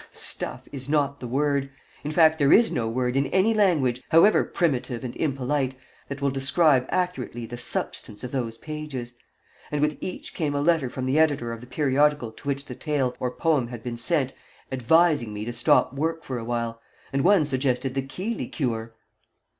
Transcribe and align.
Stuff 0.09 0.67
is 0.71 0.89
not 0.89 1.19
the 1.19 1.27
word 1.27 1.69
in 2.03 2.09
fact, 2.09 2.39
there 2.39 2.51
is 2.51 2.71
no 2.71 2.89
word 2.89 3.15
in 3.15 3.27
any 3.27 3.53
language, 3.53 4.01
however 4.09 4.43
primitive 4.43 5.03
and 5.03 5.15
impolite, 5.15 5.75
that 6.07 6.23
will 6.23 6.31
describe 6.31 6.87
accurately 6.89 7.45
the 7.45 7.55
substance 7.55 8.23
of 8.23 8.31
those 8.31 8.57
pages. 8.57 9.13
And 9.71 9.79
with 9.79 9.99
each 10.01 10.33
came 10.33 10.55
a 10.55 10.61
letter 10.61 10.89
from 10.89 11.05
the 11.05 11.19
editor 11.19 11.51
of 11.53 11.61
the 11.61 11.67
periodical 11.67 12.31
to 12.31 12.47
which 12.47 12.65
the 12.65 12.73
tale 12.73 13.15
or 13.19 13.29
poem 13.29 13.67
had 13.67 13.83
been 13.83 13.99
sent 13.99 14.33
advising 14.71 15.35
me 15.35 15.45
to 15.45 15.53
stop 15.53 15.93
work 15.93 16.23
for 16.23 16.39
a 16.39 16.43
while, 16.43 16.81
and 17.13 17.23
one 17.23 17.43
_suggested 17.43 17.93
the 17.93 18.01
Keeley 18.01 18.47
cure! 18.47 18.95